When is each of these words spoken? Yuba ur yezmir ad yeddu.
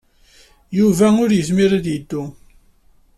Yuba 0.77 1.07
ur 1.23 1.29
yezmir 1.33 1.71
ad 1.77 1.85
yeddu. 1.89 2.23